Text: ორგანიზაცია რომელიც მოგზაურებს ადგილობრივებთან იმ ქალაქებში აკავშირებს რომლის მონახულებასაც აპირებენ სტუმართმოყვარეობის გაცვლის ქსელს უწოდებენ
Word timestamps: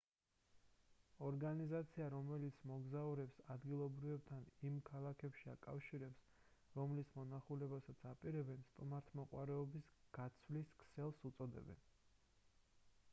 ორგანიზაცია 1.25 2.07
რომელიც 2.13 2.61
მოგზაურებს 2.71 3.41
ადგილობრივებთან 3.55 4.47
იმ 4.71 4.79
ქალაქებში 4.89 5.45
აკავშირებს 5.53 6.25
რომლის 6.79 7.13
მონახულებასაც 7.19 8.03
აპირებენ 8.15 8.67
სტუმართმოყვარეობის 8.73 9.93
გაცვლის 10.21 10.73
ქსელს 10.85 11.23
უწოდებენ 11.33 11.89